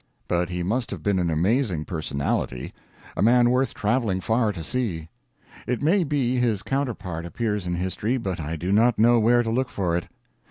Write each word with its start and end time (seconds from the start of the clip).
But 0.27 0.49
he 0.49 0.63
must 0.63 0.89
have 0.89 1.03
been 1.03 1.19
an 1.19 1.29
amazing 1.29 1.85
personality; 1.85 2.73
a 3.15 3.21
man 3.21 3.51
worth 3.51 3.75
traveling 3.75 4.19
far 4.19 4.51
to 4.51 4.63
see. 4.63 5.09
It 5.67 5.83
may 5.83 6.03
be 6.03 6.37
his 6.39 6.63
counterpart 6.63 7.23
appears 7.23 7.67
in 7.67 7.75
history, 7.75 8.17
but 8.17 8.39
I 8.39 8.55
do 8.55 8.71
not 8.71 8.97
know 8.97 9.19
where 9.19 9.43
to 9.43 9.51
look 9.51 9.69
for 9.69 9.95
it. 9.95 10.07